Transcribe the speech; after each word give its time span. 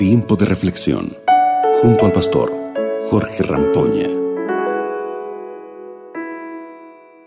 Tiempo 0.00 0.34
de 0.34 0.46
reflexión 0.46 1.12
junto 1.82 2.06
al 2.06 2.12
pastor 2.12 2.50
Jorge 3.10 3.42
Rampoña. 3.42 4.08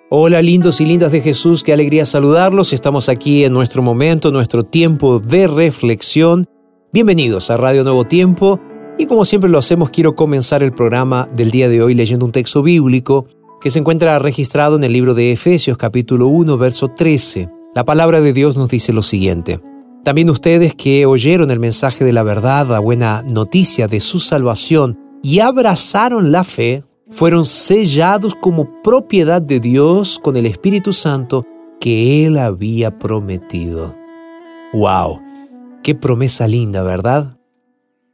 Hola 0.10 0.42
lindos 0.42 0.82
y 0.82 0.88
lindas 0.88 1.12
de 1.12 1.22
Jesús, 1.22 1.62
qué 1.62 1.72
alegría 1.72 2.08
saludarlos. 2.08 2.74
Estamos 2.74 3.10
aquí 3.10 3.46
en 3.46 3.54
nuestro 3.54 3.84
momento, 3.84 4.32
nuestro 4.32 4.64
tiempo 4.64 5.20
de 5.20 5.46
reflexión. 5.46 6.48
Bienvenidos 6.92 7.52
a 7.52 7.58
Radio 7.58 7.84
Nuevo 7.84 8.06
Tiempo 8.06 8.60
y 8.98 9.06
como 9.06 9.24
siempre 9.24 9.52
lo 9.52 9.60
hacemos 9.60 9.92
quiero 9.92 10.16
comenzar 10.16 10.64
el 10.64 10.74
programa 10.74 11.28
del 11.32 11.52
día 11.52 11.70
de 11.70 11.84
hoy 11.84 11.94
leyendo 11.94 12.26
un 12.26 12.32
texto 12.32 12.64
bíblico 12.64 13.28
que 13.62 13.70
se 13.70 13.78
encuentra 13.78 14.18
registrado 14.18 14.78
en 14.78 14.84
el 14.84 14.94
libro 14.94 15.14
de 15.14 15.32
Efesios 15.32 15.78
capítulo 15.78 16.26
1 16.26 16.58
verso 16.58 16.88
13. 16.88 17.50
La 17.76 17.86
palabra 17.86 18.20
de 18.20 18.34
Dios 18.34 18.58
nos 18.58 18.70
dice 18.70 18.94
lo 18.94 19.04
siguiente. 19.04 19.60
También 20.04 20.30
ustedes 20.30 20.76
que 20.76 21.06
oyeron 21.06 21.50
el 21.50 21.60
mensaje 21.60 22.04
de 22.04 22.12
la 22.12 22.24
verdad, 22.24 22.68
la 22.68 22.80
buena 22.80 23.24
noticia 23.26 23.88
de 23.88 24.02
su 24.02 24.20
salvación 24.20 25.00
y 25.22 25.40
abrazaron 25.40 26.34
la 26.34 26.44
fe, 26.44 26.84
fueron 27.10 27.46
sellados 27.46 28.36
como 28.36 28.82
propiedad 28.82 29.42
de 29.42 29.62
Dios 29.62 30.20
con 30.22 30.36
el 30.36 30.46
Espíritu 30.46 30.92
Santo 30.92 31.46
que 31.80 32.26
Él 32.26 32.38
había 32.38 33.00
prometido. 33.00 33.96
¡Wow! 34.74 35.22
¡Qué 35.84 35.96
promesa 35.96 36.50
linda, 36.50 36.84
¿verdad? 36.84 37.38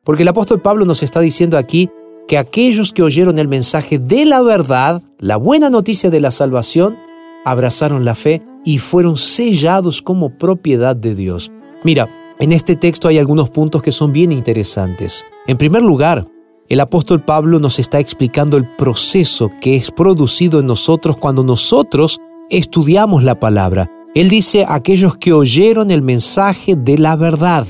Porque 0.04 0.22
el 0.22 0.30
apóstol 0.30 0.62
Pablo 0.62 0.86
nos 0.86 1.02
está 1.02 1.22
diciendo 1.22 1.58
aquí 1.58 1.90
que 2.28 2.38
aquellos 2.38 2.94
que 2.94 3.02
oyeron 3.02 3.40
el 3.40 3.48
mensaje 3.48 3.98
de 3.98 4.26
la 4.26 4.44
verdad, 4.44 5.02
la 5.18 5.38
buena 5.38 5.72
noticia 5.72 6.12
de 6.12 6.20
la 6.20 6.30
salvación, 6.30 6.98
abrazaron 7.46 8.06
la 8.06 8.14
fe 8.14 8.44
y 8.64 8.78
fueron 8.78 9.18
sellados 9.18 10.04
como 10.04 10.38
propiedad 10.38 10.96
de 10.96 11.16
Dios. 11.16 11.52
Mira, 11.84 12.10
en 12.40 12.52
este 12.52 12.76
texto 12.76 13.08
hay 13.08 13.18
algunos 13.18 13.50
puntos 13.50 13.82
que 13.82 13.92
son 13.92 14.12
bien 14.12 14.32
interesantes. 14.32 15.26
En 15.48 15.58
primer 15.58 15.82
lugar, 15.82 16.28
el 16.68 16.80
apóstol 16.82 17.24
Pablo 17.24 17.60
nos 17.60 17.80
está 17.80 18.00
explicando 18.00 18.58
el 18.58 18.66
proceso 18.66 19.52
que 19.62 19.76
es 19.76 19.92
producido 19.92 20.60
en 20.60 20.68
nosotros 20.68 21.18
cuando 21.18 21.44
nosotros 21.44 22.20
estudiamos 22.50 23.24
la 23.24 23.40
palabra. 23.40 23.90
Él 24.14 24.30
dice 24.30 24.66
aquellos 24.68 25.18
que 25.18 25.34
oyeron 25.34 25.90
el 25.92 26.02
mensaje 26.02 26.76
de 26.76 26.98
la 26.98 27.16
verdad. 27.16 27.66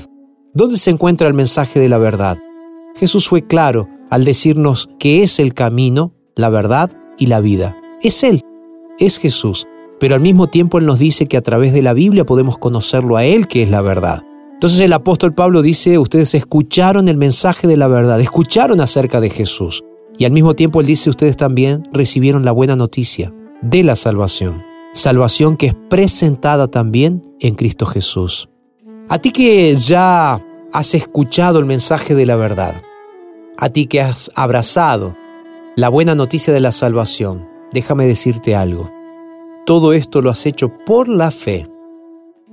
¿Dónde 0.54 0.76
se 0.76 0.90
encuentra 0.90 1.28
el 1.28 1.34
mensaje 1.34 1.78
de 1.78 1.88
la 1.88 1.98
verdad? 1.98 2.38
Jesús 2.96 3.28
fue 3.28 3.46
claro 3.46 3.88
al 4.10 4.24
decirnos 4.24 4.88
que 4.98 5.22
es 5.22 5.38
el 5.38 5.54
camino, 5.54 6.12
la 6.34 6.48
verdad 6.48 6.90
y 7.18 7.26
la 7.26 7.40
vida. 7.40 7.76
Es 8.02 8.24
Él, 8.24 8.42
es 8.98 9.18
Jesús 9.18 9.66
pero 10.00 10.14
al 10.14 10.22
mismo 10.22 10.48
tiempo 10.48 10.78
Él 10.78 10.86
nos 10.86 10.98
dice 10.98 11.26
que 11.26 11.36
a 11.36 11.42
través 11.42 11.72
de 11.72 11.82
la 11.82 11.92
Biblia 11.92 12.24
podemos 12.24 12.58
conocerlo 12.58 13.16
a 13.16 13.24
Él, 13.24 13.46
que 13.46 13.62
es 13.62 13.70
la 13.70 13.82
verdad. 13.82 14.22
Entonces 14.54 14.80
el 14.80 14.92
apóstol 14.94 15.34
Pablo 15.34 15.62
dice, 15.62 15.98
ustedes 15.98 16.34
escucharon 16.34 17.08
el 17.08 17.16
mensaje 17.16 17.68
de 17.68 17.76
la 17.76 17.86
verdad, 17.86 18.20
escucharon 18.20 18.80
acerca 18.80 19.20
de 19.20 19.30
Jesús. 19.30 19.84
Y 20.18 20.24
al 20.24 20.32
mismo 20.32 20.54
tiempo 20.54 20.80
Él 20.80 20.86
dice, 20.86 21.10
ustedes 21.10 21.36
también 21.36 21.82
recibieron 21.92 22.44
la 22.44 22.52
buena 22.52 22.76
noticia 22.76 23.32
de 23.62 23.82
la 23.82 23.94
salvación. 23.94 24.62
Salvación 24.94 25.56
que 25.56 25.68
es 25.68 25.74
presentada 25.88 26.68
también 26.68 27.22
en 27.38 27.54
Cristo 27.54 27.86
Jesús. 27.86 28.48
A 29.08 29.18
ti 29.18 29.32
que 29.32 29.74
ya 29.76 30.42
has 30.72 30.94
escuchado 30.94 31.58
el 31.58 31.66
mensaje 31.66 32.14
de 32.14 32.26
la 32.26 32.36
verdad, 32.36 32.82
a 33.58 33.68
ti 33.68 33.86
que 33.86 34.00
has 34.00 34.30
abrazado 34.34 35.14
la 35.76 35.88
buena 35.88 36.14
noticia 36.14 36.52
de 36.52 36.60
la 36.60 36.72
salvación, 36.72 37.48
déjame 37.72 38.06
decirte 38.06 38.54
algo. 38.56 38.99
Todo 39.66 39.92
esto 39.92 40.20
lo 40.20 40.30
has 40.30 40.46
hecho 40.46 40.72
por 40.86 41.08
la 41.08 41.30
fe, 41.30 41.68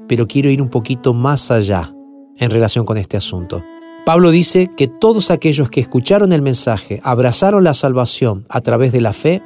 pero 0.08 0.28
quiero 0.28 0.50
ir 0.50 0.62
un 0.62 0.70
poquito 0.70 1.14
más 1.14 1.52
allá 1.52 1.94
en 2.38 2.52
relación 2.52 2.86
con 2.86 2.98
este 2.98 3.18
asunto. 3.18 3.64
Pablo 4.06 4.32
dice 4.32 4.70
que 4.76 4.88
todos 4.88 5.32
aquellos 5.32 5.70
que 5.70 5.82
escucharon 5.82 6.32
el 6.32 6.42
mensaje, 6.42 7.02
abrazaron 7.04 7.64
la 7.64 7.74
salvación 7.74 8.46
a 8.50 8.62
través 8.62 8.92
de 8.92 9.02
la 9.02 9.14
fe, 9.14 9.42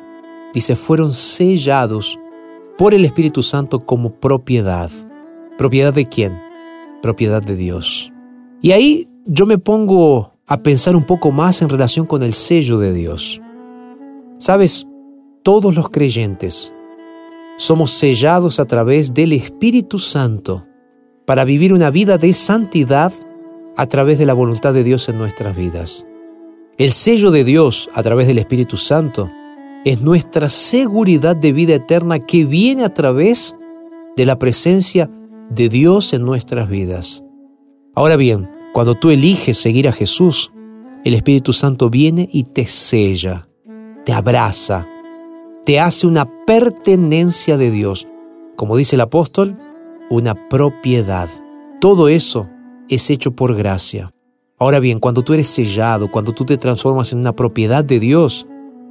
dice, 0.53 0.75
fueron 0.75 1.13
sellados 1.13 2.19
por 2.77 2.94
el 2.94 3.05
Espíritu 3.05 3.44
Santo 3.44 3.79
como 3.79 4.11
propiedad. 4.19 4.91
¿Propiedad 5.57 5.93
de 5.93 6.07
quién? 6.07 6.39
Propiedad 7.01 7.41
de 7.41 7.55
Dios. 7.55 8.11
Y 8.61 8.72
ahí 8.72 9.07
yo 9.25 9.45
me 9.45 9.57
pongo 9.57 10.31
a 10.45 10.61
pensar 10.61 10.95
un 10.95 11.05
poco 11.05 11.31
más 11.31 11.61
en 11.61 11.69
relación 11.69 12.05
con 12.05 12.22
el 12.23 12.33
sello 12.33 12.78
de 12.79 12.93
Dios. 12.93 13.39
Sabes, 14.38 14.85
todos 15.43 15.75
los 15.75 15.89
creyentes 15.89 16.73
somos 17.61 17.91
sellados 17.91 18.59
a 18.59 18.66
través 18.66 19.13
del 19.13 19.33
Espíritu 19.33 19.99
Santo 19.99 20.66
para 21.27 21.45
vivir 21.45 21.73
una 21.73 21.91
vida 21.91 22.17
de 22.17 22.33
santidad 22.33 23.13
a 23.77 23.85
través 23.85 24.17
de 24.17 24.25
la 24.25 24.33
voluntad 24.33 24.73
de 24.73 24.83
Dios 24.83 25.07
en 25.09 25.19
nuestras 25.19 25.55
vidas. 25.55 26.07
El 26.79 26.89
sello 26.89 27.29
de 27.29 27.44
Dios 27.44 27.88
a 27.94 28.01
través 28.01 28.25
del 28.25 28.39
Espíritu 28.39 28.77
Santo 28.77 29.29
es 29.85 30.01
nuestra 30.01 30.49
seguridad 30.49 31.35
de 31.35 31.51
vida 31.53 31.75
eterna 31.75 32.17
que 32.17 32.45
viene 32.45 32.83
a 32.83 32.95
través 32.95 33.55
de 34.17 34.25
la 34.25 34.39
presencia 34.39 35.07
de 35.51 35.69
Dios 35.69 36.13
en 36.13 36.23
nuestras 36.23 36.67
vidas. 36.67 37.23
Ahora 37.93 38.16
bien, 38.16 38.49
cuando 38.73 38.95
tú 38.95 39.11
eliges 39.11 39.55
seguir 39.55 39.88
a 39.88 39.91
Jesús, 39.91 40.51
el 41.05 41.13
Espíritu 41.13 41.53
Santo 41.53 41.91
viene 41.91 42.28
y 42.33 42.41
te 42.41 42.66
sella, 42.66 43.47
te 44.03 44.13
abraza, 44.13 44.88
te 45.66 45.79
hace 45.79 46.07
una 46.07 46.25
pertenencia 46.45 47.57
de 47.57 47.72
Dios. 47.72 48.07
Como 48.55 48.75
dice 48.75 48.95
el 48.95 49.01
apóstol, 49.01 49.57
una 50.09 50.35
propiedad. 50.49 51.29
Todo 51.79 52.09
eso 52.09 52.49
es 52.89 53.09
hecho 53.09 53.31
por 53.31 53.55
gracia. 53.55 54.11
Ahora 54.57 54.79
bien, 54.79 54.99
cuando 54.99 55.22
tú 55.22 55.33
eres 55.33 55.47
sellado, 55.47 56.11
cuando 56.11 56.33
tú 56.33 56.45
te 56.45 56.57
transformas 56.57 57.11
en 57.13 57.19
una 57.19 57.35
propiedad 57.35 57.83
de 57.83 57.99
Dios, 57.99 58.45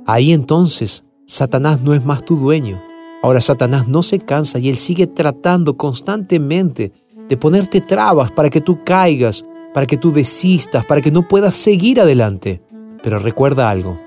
ahí 0.07 0.33
entonces 0.33 1.05
Satanás 1.27 1.81
no 1.83 1.95
es 1.95 2.05
más 2.05 2.25
tu 2.25 2.37
dueño. 2.37 2.81
Ahora 3.23 3.41
Satanás 3.41 3.87
no 3.87 4.03
se 4.03 4.19
cansa 4.19 4.59
y 4.59 4.69
él 4.69 4.77
sigue 4.77 5.07
tratando 5.07 5.77
constantemente 5.77 6.93
de 7.29 7.37
ponerte 7.37 7.81
trabas 7.81 8.33
para 8.33 8.51
que 8.51 8.61
tú 8.61 8.83
caigas, 8.83 9.45
para 9.75 9.87
que 9.87 9.97
tú 9.97 10.11
desistas, 10.11 10.85
para 10.87 11.01
que 11.01 11.11
no 11.11 11.29
puedas 11.29 11.55
seguir 11.55 12.01
adelante. 12.01 12.63
Pero 13.03 13.19
recuerda 13.19 13.71
algo, 13.71 14.01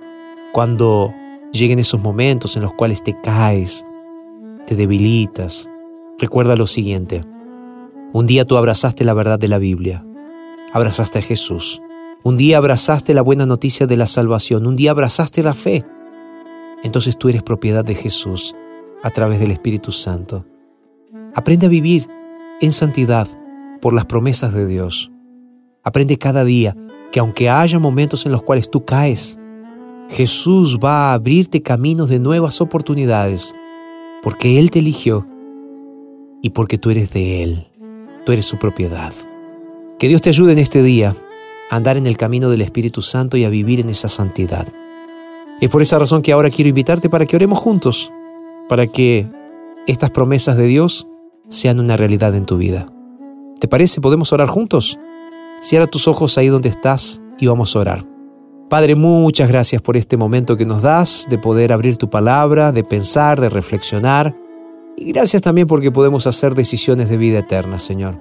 cuando 0.51 1.13
lleguen 1.53 1.79
esos 1.79 2.01
momentos 2.01 2.55
en 2.55 2.63
los 2.63 2.73
cuales 2.73 3.03
te 3.03 3.15
caes, 3.21 3.85
te 4.65 4.75
debilitas, 4.75 5.69
recuerda 6.17 6.55
lo 6.55 6.67
siguiente. 6.67 7.23
Un 8.11 8.27
día 8.27 8.45
tú 8.45 8.57
abrazaste 8.57 9.05
la 9.05 9.13
verdad 9.13 9.39
de 9.39 9.47
la 9.47 9.59
Biblia, 9.59 10.05
abrazaste 10.73 11.19
a 11.19 11.21
Jesús. 11.21 11.81
Un 12.23 12.37
día 12.37 12.57
abrazaste 12.57 13.13
la 13.13 13.21
buena 13.21 13.45
noticia 13.45 13.85
de 13.85 13.97
la 13.97 14.07
salvación, 14.07 14.65
un 14.65 14.75
día 14.75 14.91
abrazaste 14.91 15.43
la 15.43 15.53
fe. 15.53 15.85
Entonces 16.83 17.17
tú 17.17 17.29
eres 17.29 17.43
propiedad 17.43 17.85
de 17.85 17.95
Jesús 17.95 18.55
a 19.03 19.09
través 19.09 19.39
del 19.39 19.51
Espíritu 19.51 19.91
Santo. 19.91 20.45
Aprende 21.35 21.65
a 21.67 21.69
vivir 21.69 22.07
en 22.61 22.71
santidad 22.71 23.27
por 23.81 23.93
las 23.93 24.05
promesas 24.05 24.53
de 24.53 24.65
Dios. 24.65 25.11
Aprende 25.83 26.17
cada 26.17 26.43
día 26.45 26.75
que 27.11 27.19
aunque 27.19 27.49
haya 27.49 27.77
momentos 27.77 28.25
en 28.25 28.31
los 28.31 28.41
cuales 28.41 28.71
tú 28.71 28.85
caes, 28.85 29.37
Jesús 30.09 30.79
va 30.83 31.09
a 31.09 31.13
abrirte 31.13 31.61
caminos 31.61 32.09
de 32.09 32.19
nuevas 32.19 32.61
oportunidades, 32.61 33.55
porque 34.21 34.59
Él 34.59 34.69
te 34.69 34.79
eligió 34.79 35.27
y 36.41 36.51
porque 36.51 36.77
tú 36.77 36.91
eres 36.91 37.11
de 37.11 37.43
Él, 37.43 37.67
tú 38.25 38.31
eres 38.31 38.45
su 38.45 38.57
propiedad. 38.57 39.13
Que 39.97 40.07
Dios 40.07 40.21
te 40.21 40.29
ayude 40.29 40.51
en 40.51 40.59
este 40.59 40.83
día 40.83 41.15
a 41.69 41.75
andar 41.75 41.97
en 41.97 42.07
el 42.07 42.17
camino 42.17 42.49
del 42.49 42.61
Espíritu 42.61 43.01
Santo 43.01 43.37
y 43.37 43.45
a 43.45 43.49
vivir 43.49 43.79
en 43.79 43.89
esa 43.89 44.09
santidad. 44.09 44.67
Es 45.61 45.69
por 45.69 45.81
esa 45.81 45.97
razón 45.97 46.21
que 46.21 46.33
ahora 46.33 46.49
quiero 46.49 46.69
invitarte 46.69 47.09
para 47.09 47.25
que 47.25 47.35
oremos 47.35 47.59
juntos, 47.59 48.11
para 48.67 48.87
que 48.87 49.27
estas 49.87 50.11
promesas 50.11 50.57
de 50.57 50.67
Dios 50.67 51.07
sean 51.49 51.79
una 51.79 51.97
realidad 51.97 52.35
en 52.35 52.45
tu 52.45 52.57
vida. 52.57 52.91
¿Te 53.59 53.67
parece? 53.67 54.01
¿Podemos 54.01 54.33
orar 54.33 54.49
juntos? 54.49 54.99
Cierra 55.61 55.87
tus 55.87 56.07
ojos 56.07 56.37
ahí 56.37 56.49
donde 56.49 56.69
estás 56.69 57.21
y 57.39 57.47
vamos 57.47 57.75
a 57.75 57.79
orar. 57.79 58.12
Padre, 58.73 58.95
muchas 58.95 59.49
gracias 59.49 59.83
por 59.83 59.97
este 59.97 60.17
momento 60.17 60.57
que 60.57 60.65
nos 60.65 60.81
das 60.81 61.27
de 61.29 61.37
poder 61.37 61.71
abrir 61.71 61.97
tu 61.97 62.09
palabra, 62.09 62.71
de 62.71 62.83
pensar, 62.83 63.39
de 63.39 63.47
reflexionar. 63.47 64.35
Y 64.97 65.11
gracias 65.11 65.43
también 65.43 65.67
porque 65.67 65.91
podemos 65.91 66.25
hacer 66.25 66.55
decisiones 66.55 67.07
de 67.07 67.17
vida 67.17 67.37
eterna, 67.37 67.77
Señor. 67.77 68.19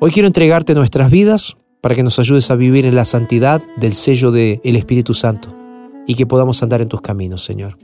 Hoy 0.00 0.10
quiero 0.10 0.26
entregarte 0.26 0.74
nuestras 0.74 1.08
vidas 1.08 1.56
para 1.80 1.94
que 1.94 2.02
nos 2.02 2.18
ayudes 2.18 2.50
a 2.50 2.56
vivir 2.56 2.84
en 2.84 2.96
la 2.96 3.04
santidad 3.04 3.62
del 3.76 3.92
sello 3.92 4.32
del 4.32 4.74
Espíritu 4.74 5.14
Santo 5.14 5.54
y 6.04 6.16
que 6.16 6.26
podamos 6.26 6.60
andar 6.64 6.80
en 6.80 6.88
tus 6.88 7.00
caminos, 7.00 7.44
Señor. 7.44 7.78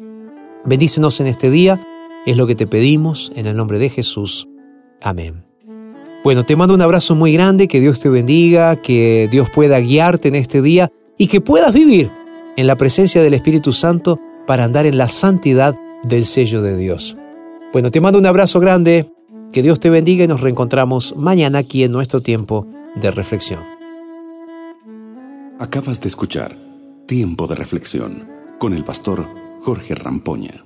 Bendícenos 0.65 1.21
en 1.21 1.29
este 1.29 1.53
día, 1.53 1.81
es 2.27 2.37
lo 2.37 2.49
que 2.49 2.57
te 2.57 2.67
pedimos, 2.67 3.31
en 3.37 3.47
el 3.47 3.57
nombre 3.57 3.79
de 3.79 3.91
Jesús. 3.91 4.49
Amén. 5.01 5.45
Bueno, 6.25 6.43
te 6.45 6.57
mando 6.57 6.75
un 6.75 6.83
abrazo 6.83 7.15
muy 7.15 7.33
grande, 7.33 7.69
que 7.69 7.81
Dios 7.81 8.01
te 8.01 8.09
bendiga, 8.09 8.75
que 8.75 9.29
Dios 9.31 9.49
pueda 9.51 9.79
guiarte 9.79 10.27
en 10.27 10.35
este 10.35 10.61
día 10.63 10.91
y 11.19 11.29
que 11.29 11.41
puedas 11.41 11.73
vivir 11.73 12.11
en 12.57 12.67
la 12.67 12.77
presencia 12.77 13.23
del 13.23 13.35
Espíritu 13.35 13.73
Santo 13.73 14.21
para 14.47 14.65
andar 14.65 14.87
en 14.87 14.99
la 14.99 15.09
santidad 15.09 15.79
del 16.03 16.25
sello 16.25 16.63
de 16.63 16.77
Dios. 16.77 17.17
Bueno, 17.73 17.91
te 17.91 18.01
mando 18.01 18.19
un 18.19 18.27
abrazo 18.27 18.61
grande, 18.61 19.11
que 19.53 19.63
Dios 19.63 19.81
te 19.81 19.91
bendiga 19.91 20.25
y 20.25 20.29
nos 20.29 20.41
reencontramos 20.41 21.17
mañana 21.17 21.59
aquí 21.59 21.83
en 21.85 21.93
nuestro 21.93 22.21
tiempo 22.21 22.67
de 22.95 23.11
reflexión. 23.11 23.61
Acabas 25.59 26.01
de 26.01 26.09
escuchar 26.09 26.55
Tiempo 27.07 27.47
de 27.47 27.55
Reflexión 27.55 28.25
con 28.59 28.75
el 28.75 28.85
pastor 28.85 29.27
Jorge 29.63 29.95
Rampoña. 29.95 30.66